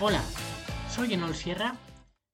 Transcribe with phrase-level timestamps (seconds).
[0.00, 0.22] Hola,
[0.88, 1.76] soy Enol Sierra,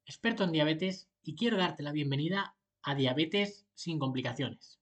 [0.05, 4.79] experto en diabetes y quiero darte la bienvenida a Diabetes sin complicaciones.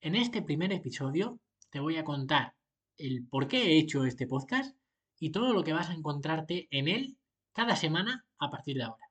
[0.00, 2.54] En este primer episodio te voy a contar
[2.96, 4.74] el por qué he hecho este podcast
[5.18, 7.18] y todo lo que vas a encontrarte en él
[7.52, 9.10] cada semana a partir de ahora.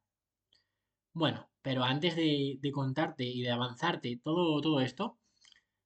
[1.13, 5.19] Bueno, pero antes de, contarte y de avanzarte todo, todo esto,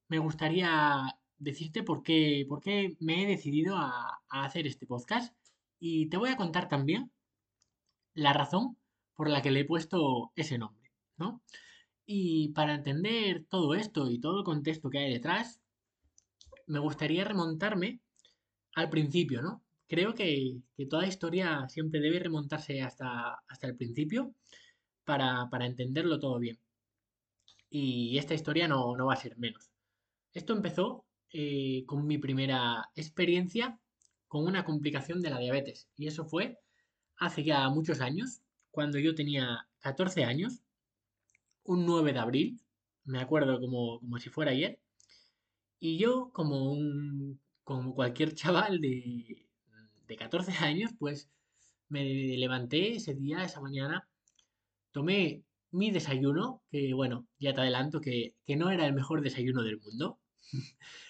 [0.08, 5.36] me gustaría decirte por qué, por qué me he decidido a hacer este podcast
[5.80, 7.12] y te voy a contar también
[8.14, 8.78] la razón
[9.16, 11.42] por la que le he puesto ese nombre, ¿no?
[12.06, 15.62] Y para entender todo esto y todo el contexto que hay detrás,
[16.68, 18.02] me gustaría remontarme
[18.76, 19.64] al principio, ¿no?
[19.88, 20.58] Creo que,
[20.90, 24.34] toda historia siempre debe remontarse hasta, hasta el principio
[25.06, 26.60] para, entenderlo todo bien.
[27.70, 29.72] Y esta historia no, va a ser menos.
[30.34, 33.80] Esto empezó eh, con mi primera experiencia
[34.28, 35.88] con una complicación de la diabetes.
[35.96, 36.60] Y eso fue
[37.18, 40.62] hace ya muchos años, cuando yo tenía 14 años,
[41.64, 42.62] un 9 de abril,
[43.06, 44.80] me acuerdo como, si fuera ayer,
[45.80, 49.46] y yo como un como cualquier chaval de,
[50.08, 51.30] de 14 años, pues
[51.90, 52.04] me
[52.38, 54.08] levanté ese día, esa mañana,
[54.92, 59.64] tomé mi desayuno, que bueno, ya te adelanto que, que no era el mejor desayuno
[59.64, 60.20] del mundo.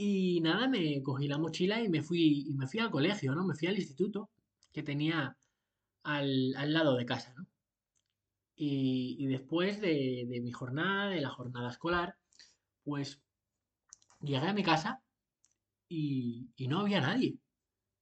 [0.00, 3.44] Y nada, me cogí la mochila y me fui, y me fui al colegio, ¿no?
[3.44, 4.30] Me fui al instituto
[4.72, 5.36] que tenía
[6.04, 7.34] al, lado de casa.
[8.54, 12.16] Y, después de, mi jornada, de la jornada escolar,
[12.84, 13.20] pues
[14.20, 15.02] llegué a mi casa
[15.88, 17.38] y, no había nadie.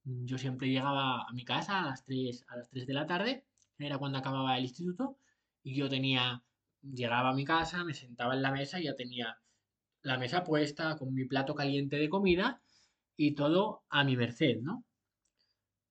[0.03, 3.45] Yo siempre llegaba a mi casa a las 3, a las 3 de la tarde,
[3.79, 5.17] era cuando acababa el instituto,
[5.63, 6.43] y yo tenía,
[6.81, 9.37] llegaba a mi casa, me sentaba en la mesa y ya tenía
[10.01, 12.61] la mesa puesta con mi plato caliente de comida
[13.15, 14.85] y todo a mi merced, ¿no?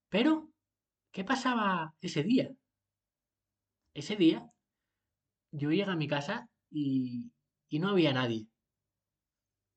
[0.08, 0.50] Pero,
[1.12, 2.50] ¿qué pasaba ese día?
[3.94, 4.50] Ese día
[5.50, 7.32] yo llegué a mi casa y,
[7.68, 8.46] y no había nadie.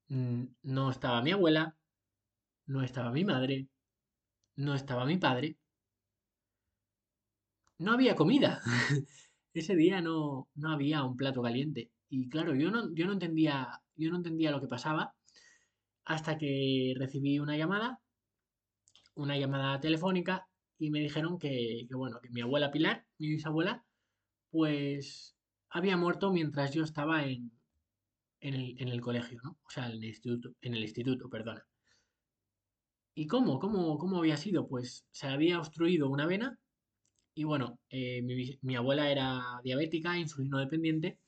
[0.09, 1.77] No estaba mi abuela,
[2.67, 3.67] no estaba mi madre,
[4.55, 5.57] no estaba mi padre.
[7.79, 8.61] No había comida.
[9.53, 11.89] Ese día no, no había un plato caliente.
[12.09, 15.13] Y claro, yo no, yo no entendía, yo no entendía lo que pasaba
[16.05, 18.01] hasta que recibí una llamada,
[19.13, 20.47] una llamada telefónica,
[20.79, 23.85] y me dijeron que, bueno, que mi abuela Pilar, mi bisabuela,
[24.49, 25.35] pues
[25.69, 27.51] había muerto mientras yo estaba en,
[28.39, 28.55] en,
[28.89, 29.59] el, colegio, ¿no?
[29.63, 31.63] O sea, en el instituto, en el instituto, perdona.
[33.13, 33.59] ¿Y cómo?
[33.59, 34.67] ¿Cómo, cómo había sido?
[34.67, 36.57] Pues se había obstruido una vena
[37.35, 41.19] y bueno, eh, mi, mi, abuela era diabética, insulino dependiente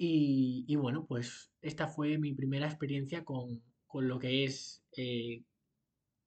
[0.00, 3.60] y, bueno, pues esta fue mi primera experiencia con,
[3.94, 5.42] lo que es eh,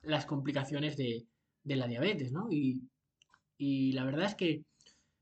[0.01, 1.25] las complicaciones de,
[1.63, 2.49] la diabetes, ¿no?
[2.51, 2.81] Y,
[3.93, 4.63] la verdad es que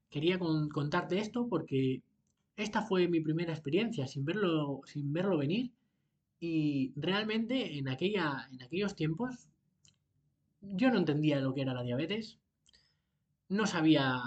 [0.09, 2.01] quería contarte esto porque
[2.55, 5.71] esta fue mi primera experiencia sin verlo, sin verlo venir
[6.39, 9.49] y realmente en, aquella, en aquellos tiempos
[10.61, 12.39] yo no entendía lo que era la diabetes,
[13.49, 14.21] no sabía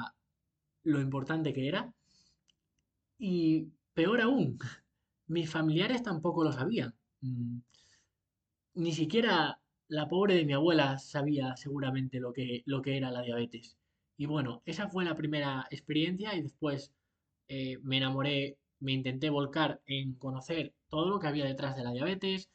[0.85, 1.93] lo importante que era
[3.19, 4.59] y Peor aún,
[5.27, 6.95] mis familiares tampoco lo sabían.
[7.21, 7.61] Mm,
[8.75, 13.23] ni siquiera la pobre de mi abuela sabía seguramente lo que, lo que era la
[13.23, 13.79] diabetes.
[14.17, 16.95] Y bueno, esa fue la primera experiencia y después
[17.49, 21.93] eh, me enamoré, me intenté volcar en conocer todo lo que había detrás de la
[21.93, 22.51] diabetes,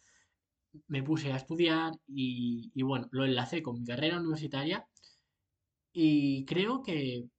[0.88, 4.88] me puse a estudiar y, y bueno, lo enlacé con mi carrera universitaria
[5.92, 7.30] y creo que,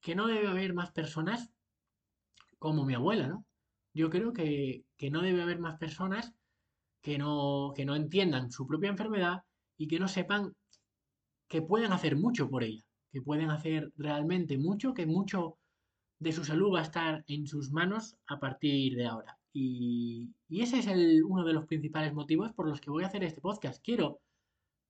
[0.00, 1.52] que no debe haber más personas
[2.58, 3.44] como mi abuela, ¿no?
[3.94, 6.34] Yo creo que, no debe haber más personas
[7.02, 9.42] que no, que no entiendan su propia enfermedad
[9.78, 10.54] y que no sepan
[11.48, 12.82] que pueden hacer mucho por ella,
[13.12, 15.58] que pueden hacer realmente mucho, que mucho
[16.18, 19.38] de su salud va a estar en sus manos a partir de ahora.
[19.52, 23.24] Y, ese es el, uno de los principales motivos por los que voy a hacer
[23.24, 23.82] este podcast.
[23.82, 24.20] Quiero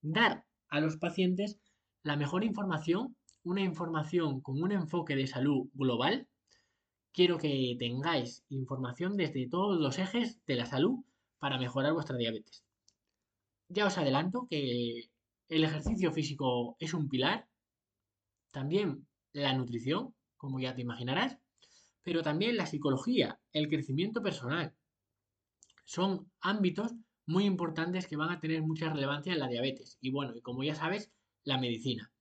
[0.02, 1.58] dar a los pacientes
[2.02, 6.26] la mejor información, una información con un enfoque de salud global
[7.16, 11.02] quiero que tengáis información desde todos los ejes de la salud
[11.38, 12.62] para mejorar vuestra diabetes.
[13.70, 15.08] Ya os adelanto que
[15.48, 17.48] el ejercicio físico es un pilar,
[18.52, 21.38] también la nutrición, como ya te imaginarás,
[22.02, 24.74] pero también la psicología, el crecimiento personal.
[25.86, 26.92] Son ámbitos
[27.24, 30.62] muy importantes que van a tener mucha relevancia en la diabetes y bueno, y como
[30.64, 31.10] ya sabes,
[31.44, 32.12] la medicina.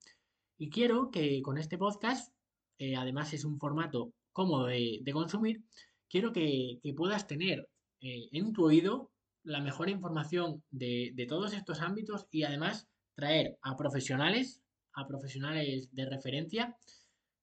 [0.57, 2.33] Y quiero que con este podcast,
[2.77, 5.64] eh, además es un formato cómodo de, consumir,
[6.10, 7.70] quiero que, puedas tener
[8.02, 9.10] eh, en tu oído
[9.44, 12.86] la mejor información de, todos estos ámbitos y además
[13.16, 14.62] traer a profesionales,
[14.94, 16.76] a profesionales de referencia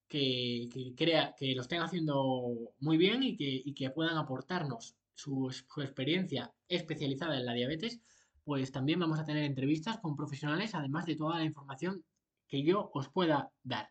[0.07, 5.49] que, crea, que lo estén haciendo muy bien y que, puedan aportarnos su,
[5.79, 8.03] experiencia especializada en la diabetes,
[8.45, 12.05] pues también vamos a tener entrevistas con profesionales, además de toda la información
[12.47, 13.89] que yo os pueda dar.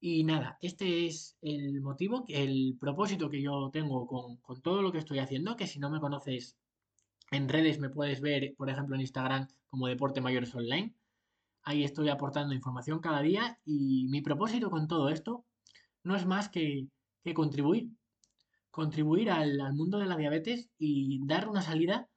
[0.00, 4.92] Y nada, este es el motivo, el propósito que yo tengo con, con, todo lo
[4.92, 6.56] que estoy haciendo, que si no me conoces
[7.30, 10.94] en redes me puedes ver, por ejemplo, en Instagram como Deporte Mayores Online.
[11.62, 15.44] Ahí estoy aportando información cada día y mi propósito con todo esto
[16.02, 16.88] no es más que,
[17.34, 17.90] contribuir.
[18.70, 22.08] Contribuir al, mundo de la diabetes y dar una salida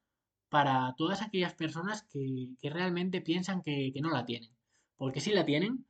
[0.48, 4.50] para todas aquellas personas que, realmente piensan que, no la tienen.
[4.96, 5.86] Porque si la tienen,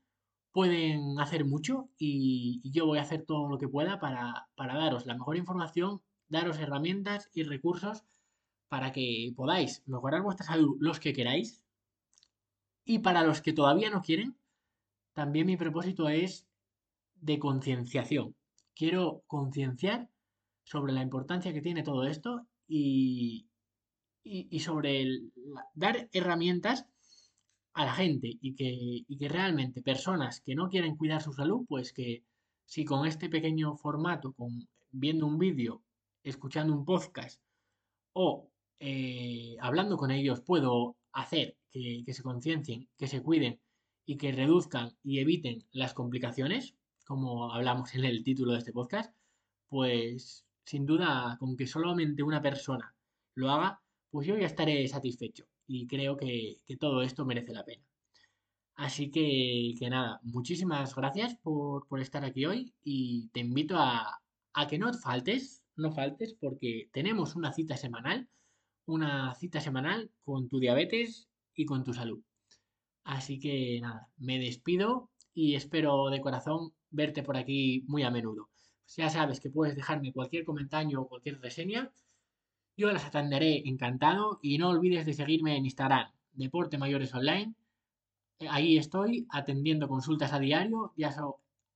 [0.52, 5.06] pueden hacer mucho y, yo voy a hacer todo lo que pueda para, para daros
[5.06, 8.04] la mejor información, daros herramientas y recursos
[8.68, 11.62] para que podáis mejorar vuestra salud los que queráis.
[12.84, 14.36] Y para los que todavía no quieren,
[15.12, 16.46] también mi propósito es
[17.16, 18.34] de concienciación.
[18.74, 20.08] Quiero concienciar
[20.64, 23.46] sobre la importancia que tiene todo esto y,
[24.24, 25.20] y, sobre
[25.74, 26.86] dar herramientas
[27.74, 31.64] a la gente y que, y que realmente personas que no quieren cuidar su salud,
[31.68, 32.22] pues que
[32.66, 35.82] si con este pequeño formato, con viendo un vídeo,
[36.22, 37.40] escuchando un podcast
[38.12, 38.48] o
[38.78, 43.60] eh, hablando con ellos puedo hacer que, se conciencien, que se cuiden
[44.04, 46.74] y que reduzcan y eviten las complicaciones,
[47.06, 49.14] como hablamos en el título de este podcast,
[49.68, 52.94] pues sin duda con que solamente una persona
[53.34, 53.80] lo haga,
[54.10, 57.84] pues yo ya estaré satisfecho y creo que, todo esto merece la pena.
[58.74, 64.20] Así que, nada, muchísimas gracias por, estar aquí hoy y te invito a,
[64.54, 68.28] a que no faltes, no faltes porque tenemos una cita semanal
[68.86, 72.20] una cita semanal con tu diabetes y con tu salud.
[73.04, 78.48] Así que nada, me despido y espero de corazón verte por aquí muy a menudo.
[78.84, 81.92] Pues ya sabes que puedes dejarme cualquier comentario o cualquier reseña.
[82.76, 87.54] Yo las atenderé encantado y no olvides de seguirme en Instagram, Deporte Mayores Online.
[88.38, 90.94] Eh, ahí estoy atendiendo consultas a diario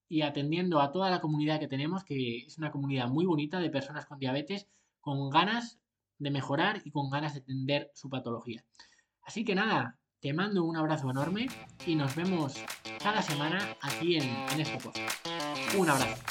[0.09, 3.71] y atendiendo a toda la comunidad que tenemos, que es una comunidad muy bonita de
[3.71, 4.67] personas con diabetes,
[5.01, 5.79] con ganas
[6.19, 8.65] de mejorar y con ganas de entender su patología.
[9.23, 11.49] Así que nada, te mando un abrazo enorme
[11.87, 12.55] y nos vemos
[13.03, 15.27] cada semana aquí en, en este podcast.
[15.77, 16.26] Un abrazo.